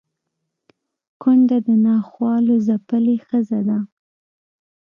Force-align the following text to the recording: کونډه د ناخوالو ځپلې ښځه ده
کونډه 1.21 1.57
د 1.67 1.69
ناخوالو 1.85 2.55
ځپلې 2.67 3.15
ښځه 3.27 3.59
ده 3.67 3.79